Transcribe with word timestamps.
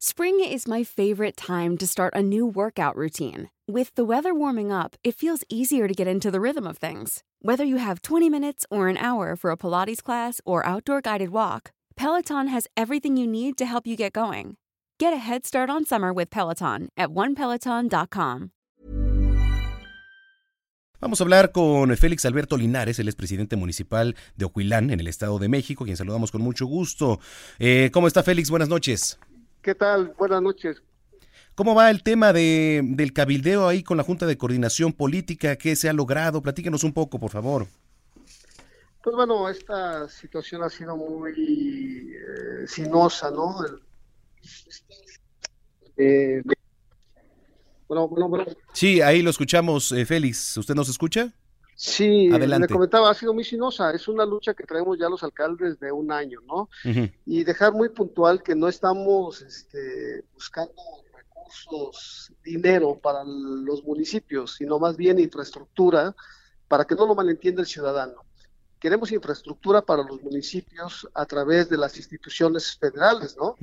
Spring 0.00 0.38
is 0.38 0.68
my 0.68 0.84
favorite 0.84 1.36
time 1.36 1.76
to 1.76 1.84
start 1.84 2.14
a 2.14 2.22
new 2.22 2.46
workout 2.46 2.94
routine. 2.94 3.50
With 3.66 3.92
the 3.96 4.04
weather 4.04 4.32
warming 4.32 4.70
up, 4.70 4.94
it 5.02 5.16
feels 5.16 5.42
easier 5.48 5.88
to 5.88 5.92
get 5.92 6.06
into 6.06 6.30
the 6.30 6.40
rhythm 6.40 6.68
of 6.68 6.78
things. 6.78 7.24
Whether 7.42 7.64
you 7.64 7.78
have 7.78 8.02
20 8.02 8.30
minutes 8.30 8.64
or 8.70 8.86
an 8.86 8.96
hour 8.96 9.34
for 9.34 9.50
a 9.50 9.56
Pilates 9.56 10.00
class 10.00 10.40
or 10.46 10.64
outdoor 10.64 11.00
guided 11.00 11.30
walk, 11.30 11.72
Peloton 11.96 12.46
has 12.46 12.68
everything 12.76 13.16
you 13.16 13.26
need 13.26 13.58
to 13.58 13.66
help 13.66 13.88
you 13.88 13.96
get 13.96 14.12
going. 14.12 14.56
Get 15.00 15.12
a 15.12 15.16
head 15.16 15.44
start 15.44 15.68
on 15.68 15.84
summer 15.84 16.12
with 16.12 16.30
Peloton 16.30 16.90
at 16.96 17.08
onepeloton.com. 17.08 18.50
Vamos 21.00 21.20
a 21.20 21.24
hablar 21.24 21.50
con 21.50 21.96
Félix 21.96 22.24
Alberto 22.24 22.56
Linares, 22.56 23.00
el 23.00 23.08
expresidente 23.08 23.56
municipal 23.56 24.14
de 24.36 24.44
Ocuilán, 24.44 24.90
en 24.90 25.00
el 25.00 25.08
Estado 25.08 25.40
de 25.40 25.48
México, 25.48 25.84
quien 25.84 25.96
saludamos 25.96 26.30
con 26.30 26.40
mucho 26.40 26.66
gusto. 26.66 27.18
Eh, 27.58 27.90
¿Cómo 27.92 28.06
está 28.06 28.22
Félix? 28.22 28.48
Buenas 28.48 28.68
noches. 28.68 29.18
¿Qué 29.68 29.74
tal? 29.74 30.14
Buenas 30.16 30.40
noches. 30.40 30.82
¿Cómo 31.54 31.74
va 31.74 31.90
el 31.90 32.02
tema 32.02 32.32
de, 32.32 32.80
del 32.82 33.12
cabildeo 33.12 33.68
ahí 33.68 33.82
con 33.82 33.98
la 33.98 34.02
Junta 34.02 34.24
de 34.24 34.38
Coordinación 34.38 34.94
Política? 34.94 35.56
¿Qué 35.56 35.76
se 35.76 35.90
ha 35.90 35.92
logrado? 35.92 36.40
Platíquenos 36.40 36.84
un 36.84 36.94
poco, 36.94 37.18
por 37.18 37.30
favor. 37.30 37.66
Pues 39.04 39.14
bueno, 39.14 39.46
esta 39.46 40.08
situación 40.08 40.62
ha 40.62 40.70
sido 40.70 40.96
muy 40.96 42.14
eh, 42.14 42.66
sinuosa, 42.66 43.30
¿no? 43.30 43.56
Eh, 45.98 46.40
bueno, 47.88 48.08
bueno, 48.08 48.28
bueno. 48.30 48.46
Sí, 48.72 49.02
ahí 49.02 49.20
lo 49.20 49.28
escuchamos, 49.28 49.92
eh, 49.92 50.06
Félix. 50.06 50.56
¿Usted 50.56 50.74
nos 50.74 50.88
escucha? 50.88 51.30
Sí, 51.80 52.28
le 52.28 52.66
comentaba, 52.66 53.08
ha 53.08 53.14
sido 53.14 53.32
muy 53.32 53.44
sinosa, 53.44 53.92
es 53.92 54.08
una 54.08 54.26
lucha 54.26 54.52
que 54.52 54.64
traemos 54.64 54.98
ya 54.98 55.08
los 55.08 55.22
alcaldes 55.22 55.78
de 55.78 55.92
un 55.92 56.10
año, 56.10 56.40
¿no? 56.44 56.68
Y 57.24 57.44
dejar 57.44 57.72
muy 57.72 57.88
puntual 57.90 58.42
que 58.42 58.56
no 58.56 58.66
estamos 58.66 59.42
este, 59.42 60.24
buscando 60.34 60.72
recursos, 61.16 62.32
dinero 62.42 62.98
para 62.98 63.22
los 63.22 63.84
municipios, 63.84 64.56
sino 64.56 64.80
más 64.80 64.96
bien 64.96 65.20
infraestructura, 65.20 66.16
para 66.66 66.84
que 66.84 66.96
no 66.96 67.06
lo 67.06 67.14
malentienda 67.14 67.60
el 67.60 67.68
ciudadano. 67.68 68.24
Queremos 68.80 69.12
infraestructura 69.12 69.80
para 69.80 70.02
los 70.02 70.20
municipios 70.20 71.08
a 71.14 71.26
través 71.26 71.68
de 71.68 71.76
las 71.76 71.96
instituciones 71.96 72.76
federales, 72.76 73.36
¿no? 73.36 73.54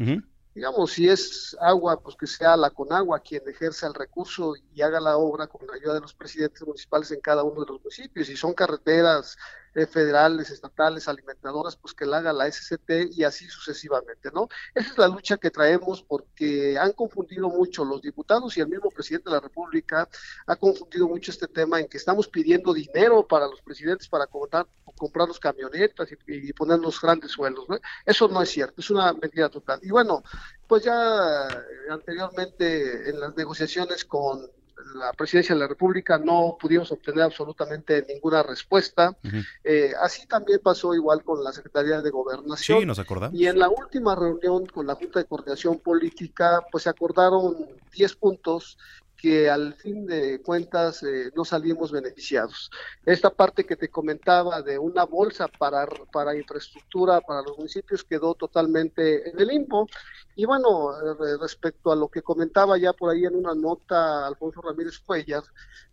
Digamos, 0.55 0.93
si 0.93 1.09
es 1.09 1.55
agua, 1.59 1.99
pues 2.01 2.15
que 2.15 2.25
sea 2.25 2.55
la 2.55 2.69
Conagua 2.69 3.19
quien 3.19 3.43
ejerza 3.47 3.87
el 3.87 3.93
recurso 3.93 4.53
y 4.73 4.81
haga 4.81 5.01
la 5.01 5.17
obra 5.17 5.47
con 5.47 5.67
la 5.67 5.73
ayuda 5.73 5.95
de 5.95 5.99
los 5.99 6.13
presidentes 6.13 6.65
municipales 6.65 7.11
en 7.11 7.19
cada 7.19 7.43
uno 7.43 7.65
de 7.65 7.73
los 7.73 7.81
municipios. 7.81 8.27
Si 8.27 8.37
son 8.37 8.53
carreteras 8.53 9.37
federales, 9.85 10.49
estatales, 10.49 11.07
alimentadoras, 11.07 11.75
pues 11.75 11.93
que 11.93 12.05
la 12.05 12.17
haga 12.17 12.31
la 12.31 12.49
SCT 12.49 13.11
y 13.11 13.23
así 13.23 13.47
sucesivamente, 13.47 14.29
¿no? 14.33 14.47
Esa 14.73 14.91
es 14.91 14.97
la 14.97 15.07
lucha 15.07 15.37
que 15.37 15.51
traemos 15.51 16.01
porque 16.01 16.77
han 16.79 16.93
confundido 16.93 17.49
mucho 17.49 17.83
los 17.83 18.01
diputados 18.01 18.55
y 18.55 18.61
el 18.61 18.69
mismo 18.69 18.89
presidente 18.89 19.29
de 19.29 19.35
la 19.35 19.41
República 19.41 20.07
ha 20.47 20.55
confundido 20.55 21.07
mucho 21.07 21.31
este 21.31 21.47
tema 21.47 21.79
en 21.79 21.87
que 21.87 21.97
estamos 21.97 22.27
pidiendo 22.29 22.73
dinero 22.73 23.27
para 23.27 23.47
los 23.47 23.61
presidentes 23.61 24.07
para 24.07 24.27
comprar, 24.27 24.65
comprar 24.95 25.27
los 25.27 25.39
camionetas 25.39 26.09
y, 26.27 26.53
poner 26.53 26.79
los 26.79 27.01
grandes 27.01 27.31
sueldos, 27.31 27.67
¿no? 27.67 27.77
Eso 28.05 28.27
no 28.29 28.41
es 28.41 28.49
cierto, 28.49 28.79
es 28.79 28.89
una 28.89 29.11
mentira 29.13 29.49
total. 29.49 29.79
Y 29.83 29.89
bueno, 29.89 30.23
pues 30.67 30.83
ya 30.83 31.47
eh, 31.47 31.91
anteriormente 31.91 33.09
en 33.09 33.19
las 33.19 33.35
negociaciones 33.35 34.05
con 34.05 34.49
la 34.95 35.13
presidencia 35.13 35.53
de 35.53 35.61
la 35.61 35.67
República 35.67 36.17
no 36.17 36.57
pudimos 36.59 36.91
obtener 36.91 37.23
absolutamente 37.23 38.05
ninguna 38.07 38.43
respuesta. 38.43 39.15
Eh, 39.63 39.91
así 40.01 40.25
también 40.27 40.59
pasó 40.63 40.93
igual 40.93 41.23
con 41.23 41.43
la 41.43 41.51
Secretaría 41.51 42.01
de 42.01 42.09
Gobernación. 42.09 42.79
Sí, 42.79 42.85
nos 42.85 42.99
acordamos. 42.99 43.39
Y 43.39 43.47
en 43.47 43.59
la 43.59 43.69
última 43.69 44.15
reunión 44.15 44.65
con 44.65 44.87
la 44.87 44.95
Junta 44.95 45.19
de 45.19 45.25
Coordinación 45.25 45.79
Política, 45.79 46.61
pues 46.71 46.83
se 46.83 46.89
acordaron 46.89 47.55
10 47.93 48.15
puntos 48.15 48.77
que 49.17 49.49
al 49.49 49.73
fin 49.75 50.05
de 50.05 50.41
cuentas 50.41 51.03
eh, 51.03 51.31
no 51.35 51.45
salimos 51.45 51.91
beneficiados. 51.91 52.69
Esta 53.05 53.29
parte 53.29 53.65
que 53.65 53.75
te 53.75 53.89
comentaba 53.89 54.61
de 54.61 54.77
una 54.77 55.05
bolsa 55.05 55.47
para, 55.47 55.87
para 56.11 56.35
infraestructura 56.35 57.21
para 57.21 57.41
los 57.41 57.57
municipios 57.57 58.03
quedó 58.03 58.35
totalmente 58.35 59.29
en 59.29 59.39
el 59.39 59.47
limbo. 59.47 59.87
Y 60.35 60.45
bueno, 60.45 60.91
respecto 61.39 61.91
a 61.91 61.95
lo 61.95 62.09
que 62.09 62.21
comentaba 62.21 62.77
ya 62.77 62.93
por 62.93 63.11
ahí 63.11 63.25
en 63.25 63.35
una 63.35 63.55
nota 63.55 64.27
Alfonso 64.27 64.61
Ramírez 64.61 64.99
Cuellar, 64.99 65.43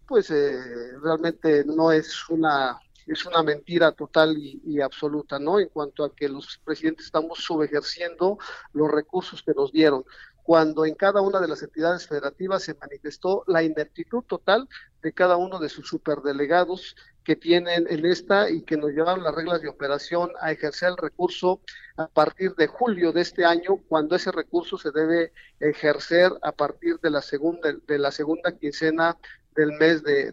pues 0.06 0.30
eh, 0.30 0.98
realmente 1.00 1.64
no 1.64 1.92
es 1.92 2.28
una 2.28 2.78
es 3.06 3.24
una 3.26 3.42
mentira 3.42 3.92
total 3.92 4.36
y, 4.36 4.60
y, 4.64 4.80
absoluta, 4.80 5.38
¿no? 5.38 5.58
En 5.58 5.68
cuanto 5.68 6.04
a 6.04 6.14
que 6.14 6.28
los 6.28 6.58
presidentes 6.64 7.06
estamos 7.06 7.38
subejerciendo 7.40 8.38
los 8.72 8.90
recursos 8.90 9.42
que 9.42 9.52
nos 9.52 9.72
dieron 9.72 10.04
cuando 10.42 10.84
en 10.84 10.94
cada 10.94 11.20
una 11.20 11.40
de 11.40 11.48
las 11.48 11.62
entidades 11.62 12.06
federativas 12.06 12.64
se 12.64 12.74
manifestó 12.74 13.44
la 13.46 13.62
ineptitud 13.62 14.22
total 14.24 14.68
de 15.02 15.12
cada 15.12 15.36
uno 15.36 15.58
de 15.58 15.68
sus 15.68 15.88
superdelegados 15.88 16.96
que 17.24 17.36
tienen 17.36 17.86
en 17.88 18.04
esta 18.04 18.50
y 18.50 18.62
que 18.62 18.76
nos 18.76 18.90
llevaron 18.90 19.22
las 19.22 19.34
reglas 19.34 19.62
de 19.62 19.68
operación 19.68 20.30
a 20.40 20.50
ejercer 20.50 20.90
el 20.90 20.96
recurso 20.96 21.60
a 21.96 22.08
partir 22.08 22.54
de 22.56 22.66
julio 22.66 23.12
de 23.12 23.20
este 23.20 23.44
año, 23.44 23.76
cuando 23.88 24.16
ese 24.16 24.32
recurso 24.32 24.76
se 24.76 24.90
debe 24.90 25.32
ejercer 25.60 26.32
a 26.42 26.50
partir 26.50 26.98
de 27.00 27.10
la 27.10 27.22
segunda 27.22 27.72
de 27.86 27.98
la 27.98 28.10
segunda 28.10 28.56
quincena 28.56 29.16
del 29.54 29.72
mes 29.72 30.02
de, 30.02 30.32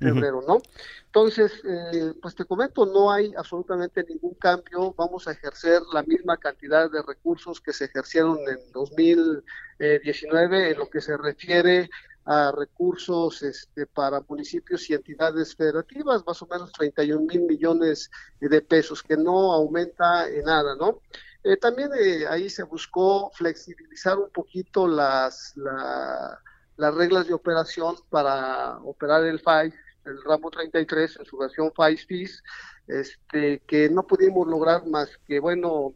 febrero, 0.00 0.42
¿no? 0.46 0.60
Entonces, 1.06 1.52
eh, 1.64 2.12
pues 2.20 2.34
te 2.34 2.44
comento, 2.44 2.86
no 2.86 3.10
hay 3.10 3.32
absolutamente 3.36 4.04
ningún 4.04 4.34
cambio, 4.34 4.94
vamos 4.96 5.26
a 5.26 5.32
ejercer 5.32 5.82
la 5.92 6.02
misma 6.02 6.36
cantidad 6.36 6.90
de 6.90 7.02
recursos 7.02 7.60
que 7.60 7.72
se 7.72 7.86
ejercieron 7.86 8.38
en 8.48 8.72
2019 8.72 10.70
en 10.70 10.78
lo 10.78 10.88
que 10.90 11.00
se 11.00 11.16
refiere 11.16 11.88
a 12.28 12.52
recursos 12.52 13.42
este, 13.42 13.86
para 13.86 14.20
municipios 14.28 14.90
y 14.90 14.94
entidades 14.94 15.56
federativas, 15.56 16.22
más 16.26 16.42
o 16.42 16.46
menos 16.46 16.70
31 16.72 17.22
mil 17.22 17.40
millones 17.40 18.10
de 18.38 18.60
pesos, 18.60 19.02
que 19.02 19.16
no 19.16 19.52
aumenta 19.52 20.28
en 20.28 20.44
nada, 20.44 20.76
¿no? 20.76 21.00
Eh, 21.42 21.56
también 21.56 21.90
eh, 21.98 22.26
ahí 22.28 22.50
se 22.50 22.64
buscó 22.64 23.30
flexibilizar 23.32 24.18
un 24.18 24.28
poquito 24.28 24.86
las, 24.86 25.56
la, 25.56 26.38
las 26.78 26.94
reglas 26.94 27.26
de 27.26 27.34
operación 27.34 27.96
para 28.08 28.78
operar 28.78 29.24
el 29.24 29.40
FAI, 29.40 29.74
el 30.04 30.22
ramo 30.24 30.50
33 30.50 31.18
en 31.18 31.26
su 31.26 31.36
versión 31.36 31.72
FAI 31.74 31.96
FIS, 31.96 32.42
este, 32.86 33.60
que 33.66 33.90
no 33.90 34.06
pudimos 34.06 34.46
lograr 34.46 34.86
más 34.86 35.10
que, 35.26 35.40
bueno, 35.40 35.94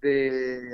de 0.00 0.70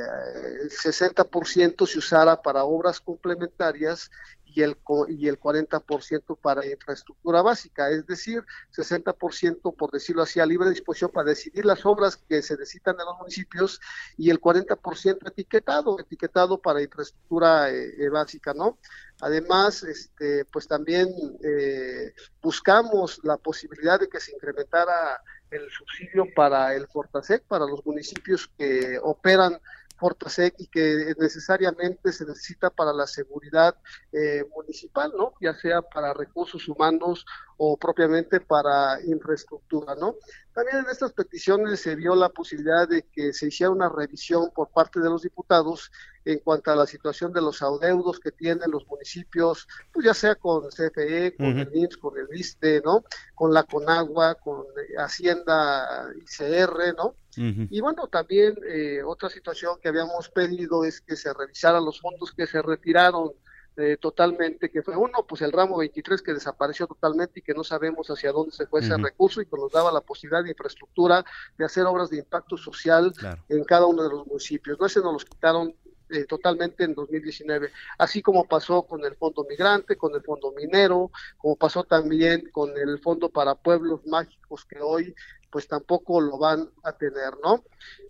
el 0.62 0.70
60% 0.70 1.86
se 1.86 1.98
usara 1.98 2.40
para 2.42 2.64
obras 2.64 3.00
complementarias 3.00 4.10
y 4.56 4.62
el, 4.62 4.76
y 5.08 5.28
el 5.28 5.38
40% 5.38 6.38
para 6.40 6.66
infraestructura 6.66 7.42
básica, 7.42 7.90
es 7.90 8.06
decir, 8.06 8.42
60% 8.74 9.74
por 9.74 9.90
decirlo 9.90 10.22
así 10.22 10.40
a 10.40 10.46
libre 10.46 10.70
disposición 10.70 11.10
para 11.10 11.28
decidir 11.28 11.66
las 11.66 11.84
obras 11.84 12.16
que 12.16 12.40
se 12.40 12.54
necesitan 12.54 12.96
en 12.98 13.04
los 13.04 13.18
municipios 13.18 13.80
y 14.16 14.30
el 14.30 14.40
40% 14.40 15.28
etiquetado, 15.28 16.00
etiquetado 16.00 16.58
para 16.58 16.82
infraestructura 16.82 17.70
eh, 17.70 17.94
eh, 17.98 18.08
básica, 18.08 18.54
¿no? 18.54 18.78
Además, 19.20 19.82
este, 19.82 20.44
pues 20.46 20.68
también 20.68 21.08
eh, 21.42 22.12
buscamos 22.42 23.20
la 23.22 23.36
posibilidad 23.36 23.98
de 23.98 24.08
que 24.08 24.20
se 24.20 24.32
incrementara 24.32 25.22
el 25.50 25.70
subsidio 25.70 26.26
para 26.34 26.74
el 26.74 26.86
Fortasec, 26.88 27.44
para 27.44 27.66
los 27.66 27.84
municipios 27.86 28.50
que 28.58 28.98
operan 29.02 29.58
Fortasec 29.96 30.54
y 30.58 30.66
que 30.66 31.14
necesariamente 31.18 32.12
se 32.12 32.26
necesita 32.26 32.70
para 32.70 32.92
la 32.92 33.06
seguridad 33.06 33.74
eh, 34.12 34.44
municipal, 34.54 35.12
¿no? 35.16 35.32
Ya 35.40 35.54
sea 35.54 35.82
para 35.82 36.12
recursos 36.12 36.68
humanos 36.68 37.24
o 37.56 37.76
propiamente 37.76 38.40
para 38.40 39.00
infraestructura, 39.02 39.94
¿no? 39.94 40.16
También 40.54 40.78
en 40.78 40.90
estas 40.90 41.12
peticiones 41.12 41.80
se 41.80 41.96
vio 41.96 42.14
la 42.14 42.28
posibilidad 42.28 42.86
de 42.88 43.02
que 43.10 43.32
se 43.32 43.46
hiciera 43.48 43.70
una 43.70 43.88
revisión 43.88 44.50
por 44.54 44.68
parte 44.68 45.00
de 45.00 45.08
los 45.08 45.22
diputados 45.22 45.90
en 46.26 46.40
cuanto 46.40 46.72
a 46.72 46.76
la 46.76 46.86
situación 46.86 47.32
de 47.32 47.40
los 47.40 47.62
adeudos 47.62 48.18
que 48.18 48.32
tienen 48.32 48.70
los 48.70 48.84
municipios, 48.88 49.68
pues 49.92 50.06
ya 50.06 50.12
sea 50.12 50.34
con 50.34 50.68
CFE, 50.68 51.36
con 51.36 51.58
el 51.58 51.70
IMSS, 51.72 51.96
con 51.96 52.18
el 52.18 52.26
ISTE, 52.36 52.82
¿no? 52.84 53.04
Con 53.34 53.54
la 53.54 53.62
CONAGUA, 53.62 54.34
con 54.34 54.64
Hacienda 54.98 56.08
ICR, 56.16 56.94
¿no? 56.96 57.14
Y 57.36 57.80
bueno, 57.80 58.08
también 58.08 58.54
eh, 58.66 59.02
otra 59.04 59.28
situación 59.28 59.78
que 59.80 59.88
habíamos 59.88 60.30
pedido 60.30 60.84
es 60.84 61.00
que 61.00 61.16
se 61.16 61.32
revisaran 61.32 61.84
los 61.84 62.00
fondos 62.00 62.32
que 62.32 62.46
se 62.46 62.60
retiraron 62.62 63.32
eh, 63.76 63.98
totalmente, 64.00 64.70
que 64.70 64.82
fue 64.82 64.96
uno, 64.96 65.26
pues 65.28 65.42
el 65.42 65.52
ramo 65.52 65.76
23 65.76 66.22
que 66.22 66.32
desapareció 66.32 66.86
totalmente 66.86 67.40
y 67.40 67.42
que 67.42 67.52
no 67.52 67.62
sabemos 67.62 68.08
hacia 68.08 68.32
dónde 68.32 68.52
se 68.52 68.66
fue 68.66 68.80
ese 68.80 68.96
recurso 68.96 69.42
y 69.42 69.46
que 69.46 69.56
nos 69.58 69.70
daba 69.70 69.92
la 69.92 70.00
posibilidad 70.00 70.42
de 70.42 70.50
infraestructura 70.50 71.22
de 71.58 71.64
hacer 71.66 71.84
obras 71.84 72.08
de 72.08 72.16
impacto 72.16 72.56
social 72.56 73.12
en 73.50 73.64
cada 73.64 73.84
uno 73.84 74.02
de 74.02 74.08
los 74.08 74.26
municipios. 74.26 74.80
No, 74.80 74.86
ese 74.86 75.00
nos 75.00 75.12
los 75.12 75.24
quitaron 75.26 75.74
eh, 76.10 76.24
totalmente 76.24 76.84
en 76.84 76.94
2019, 76.94 77.70
así 77.98 78.22
como 78.22 78.44
pasó 78.44 78.82
con 78.82 79.04
el 79.04 79.14
Fondo 79.16 79.46
Migrante, 79.48 79.96
con 79.96 80.14
el 80.14 80.22
Fondo 80.22 80.52
Minero, 80.52 81.10
como 81.36 81.56
pasó 81.56 81.84
también 81.84 82.48
con 82.52 82.70
el 82.76 82.98
Fondo 83.00 83.28
para 83.28 83.54
Pueblos 83.54 84.06
Mágicos 84.06 84.64
que 84.64 84.80
hoy 84.80 85.14
pues 85.50 85.68
tampoco 85.68 86.20
lo 86.20 86.38
van 86.38 86.70
a 86.84 86.92
tener, 86.92 87.32
¿no? 87.42 87.64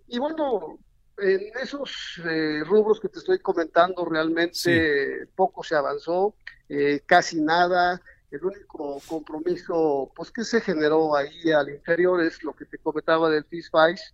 Y 0.07 0.19
bueno, 0.19 0.79
en 1.17 1.41
esos 1.61 2.21
eh, 2.25 2.61
rubros 2.65 2.99
que 2.99 3.09
te 3.09 3.19
estoy 3.19 3.39
comentando 3.39 4.05
realmente 4.05 5.27
poco 5.35 5.63
se 5.63 5.75
avanzó, 5.75 6.35
eh, 6.69 7.01
casi 7.05 7.41
nada. 7.41 8.01
El 8.29 8.43
único 8.43 9.01
compromiso 9.07 10.11
pues 10.13 10.31
que 10.31 10.43
se 10.43 10.59
generó 10.59 11.15
ahí 11.15 11.49
al 11.51 11.69
interior 11.69 12.21
es 12.21 12.43
lo 12.43 12.53
que 12.53 12.65
te 12.65 12.77
comentaba 12.77 13.29
del 13.29 13.45
FISFICE, 13.45 14.13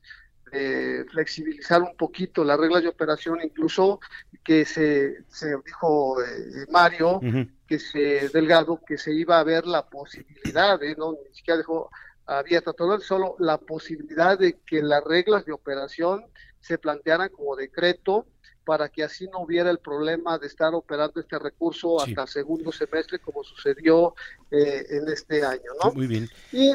de 0.53 1.05
flexibilizar 1.11 1.81
un 1.81 1.95
poquito 1.97 2.43
las 2.43 2.59
reglas 2.59 2.83
de 2.83 2.89
operación, 2.89 3.39
incluso 3.43 3.99
que 4.43 4.65
se, 4.65 5.23
se 5.27 5.55
dijo 5.65 6.21
eh, 6.21 6.65
Mario, 6.69 7.19
que 7.67 7.79
se 7.79 8.29
Delgado, 8.29 8.79
que 8.85 8.97
se 8.97 9.13
iba 9.13 9.39
a 9.39 9.43
ver 9.43 9.65
la 9.65 9.85
posibilidad, 9.85 10.79
no 10.97 11.13
ni 11.13 11.35
siquiera 11.35 11.57
dejó 11.57 11.89
abierta 12.25 12.73
todo, 12.73 12.99
solo 12.99 13.35
la 13.39 13.57
posibilidad 13.57 14.37
de 14.37 14.59
que 14.65 14.81
las 14.81 15.03
reglas 15.03 15.45
de 15.45 15.51
operación 15.51 16.23
se 16.59 16.77
plantearan 16.77 17.29
como 17.29 17.55
decreto 17.55 18.25
para 18.63 18.89
que 18.89 19.03
así 19.03 19.27
no 19.27 19.39
hubiera 19.39 19.69
el 19.69 19.79
problema 19.79 20.37
de 20.37 20.47
estar 20.47 20.73
operando 20.73 21.19
este 21.19 21.37
recurso 21.37 22.01
hasta 22.01 22.21
el 22.21 22.27
segundo 22.27 22.71
semestre 22.71 23.19
como 23.19 23.43
sucedió 23.43 24.15
eh, 24.51 24.85
en 24.89 25.09
este 25.09 25.43
año, 25.43 25.71
¿no? 25.83 25.91
Muy 25.91 26.07
bien. 26.07 26.29
Y 26.51 26.71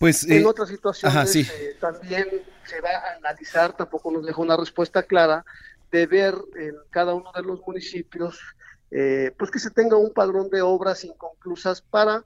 pues, 0.00 0.24
en 0.24 0.42
eh, 0.42 0.46
otras 0.46 0.68
situaciones 0.68 1.36
eh, 1.36 1.76
también 1.78 2.26
se 2.64 2.80
va 2.80 2.90
a 2.90 3.16
analizar, 3.18 3.76
tampoco 3.76 4.10
nos 4.10 4.26
dejó 4.26 4.42
una 4.42 4.56
respuesta 4.56 5.04
clara, 5.04 5.44
de 5.92 6.06
ver 6.06 6.34
en 6.56 6.74
cada 6.90 7.14
uno 7.14 7.30
de 7.32 7.42
los 7.42 7.60
municipios, 7.66 8.40
pues 8.90 9.50
que 9.52 9.60
se 9.60 9.70
tenga 9.70 9.96
un 9.96 10.12
padrón 10.12 10.50
de 10.50 10.62
obras 10.62 11.04
inconclusas 11.04 11.80
para 11.80 12.24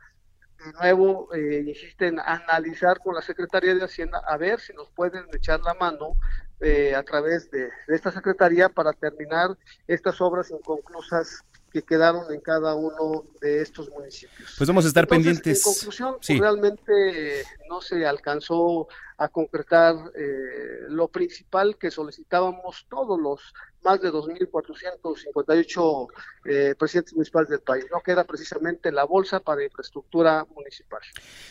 de 0.64 0.72
nuevo, 0.72 1.28
eh, 1.34 1.64
insisten, 1.66 2.18
analizar 2.18 2.98
con 3.00 3.14
la 3.14 3.22
Secretaría 3.22 3.74
de 3.74 3.84
Hacienda 3.84 4.22
a 4.26 4.36
ver 4.36 4.60
si 4.60 4.72
nos 4.72 4.88
pueden 4.90 5.24
echar 5.34 5.60
la 5.60 5.74
mano 5.74 6.16
eh, 6.60 6.94
a 6.94 7.02
través 7.02 7.50
de, 7.50 7.68
esta 7.88 8.10
Secretaría 8.10 8.68
para 8.68 8.92
terminar 8.92 9.56
estas 9.86 10.20
obras 10.20 10.50
inconclusas 10.50 11.42
que 11.72 11.82
quedaron 11.82 12.32
en 12.32 12.40
cada 12.40 12.74
uno 12.74 13.24
de 13.40 13.60
estos 13.60 13.90
municipios. 13.90 14.54
Pues 14.56 14.68
vamos 14.68 14.84
a 14.84 14.88
estar 14.88 15.06
pendientes. 15.08 15.58
En 15.58 15.72
conclusión, 15.72 16.16
pues, 16.24 16.38
realmente 16.38 17.44
no 17.74 17.80
se 17.80 18.06
alcanzó 18.06 18.86
a 19.18 19.28
concretar 19.28 19.94
eh, 20.14 20.86
lo 20.88 21.08
principal 21.08 21.76
que 21.76 21.90
solicitábamos 21.90 22.86
todos 22.88 23.20
los 23.20 23.52
más 23.84 24.00
de 24.00 24.10
2.458 24.10 26.08
eh, 26.46 26.74
presidentes 26.78 27.12
municipales 27.14 27.50
del 27.50 27.60
país, 27.60 27.84
¿no? 27.92 28.00
que 28.00 28.12
era 28.12 28.24
precisamente 28.24 28.90
la 28.90 29.04
bolsa 29.04 29.40
para 29.40 29.62
infraestructura 29.62 30.46
municipal. 30.54 31.00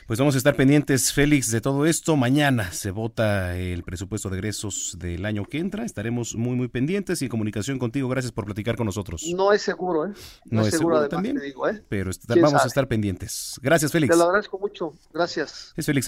Pues 0.08 0.18
vamos 0.18 0.34
a 0.36 0.40
estar 0.40 0.56
pendientes, 0.56 1.14
Félix, 1.14 1.52
de 1.52 1.62
todo 1.62 1.86
esto. 1.86 2.16
Mañana 2.16 2.72
se 2.72 2.90
vota 2.90 3.56
el 3.56 3.84
presupuesto 3.84 4.30
de 4.30 4.38
egresos 4.38 4.98
del 4.98 5.26
año 5.26 5.46
que 5.46 5.60
entra. 5.60 5.86
Estaremos 5.86 6.36
muy, 6.36 6.56
muy 6.56 6.70
pendientes 6.70 7.22
y 7.22 7.26
en 7.26 7.30
comunicación 7.30 7.78
contigo. 7.78 8.10
Gracias 8.10 8.32
por 8.32 8.46
platicar 8.46 8.76
con 8.78 8.88
nosotros. 8.88 9.24
No 9.36 9.54
es 9.54 9.62
seguro, 9.62 10.08
¿eh? 10.08 10.14
No, 10.46 10.66
es 10.66 10.72
seguro, 10.72 11.08
también, 11.08 11.38
digo, 11.40 11.70
¿eh? 11.70 11.84
pero 11.88 12.10
vamos 12.42 12.64
a 12.64 12.68
estar 12.68 12.88
pendientes. 12.88 13.60
Gracias, 13.62 13.92
Félix. 13.92 14.12
Te 14.12 14.18
lo 14.18 14.24
agradezco 14.24 14.58
mucho. 14.58 14.94
Gracias. 15.14 15.72
Es 15.78 15.86
Félix 15.86 16.08